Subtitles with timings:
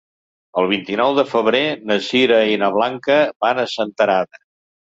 [0.61, 4.43] El vint-i-nou de febrer na Sira i na Blanca van a Senterada.